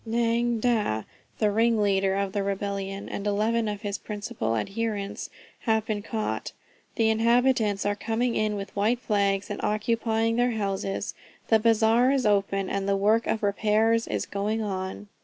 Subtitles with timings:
[0.09, 1.03] "Nga Dah,
[1.37, 6.53] the ringleader of the rebellion, and eleven of his principal adherents, have been caught.
[6.95, 11.13] The inhabitants are coming in with white flags and occupying their houses.
[11.49, 15.07] The bazaar is open, and the work of repairs is going on.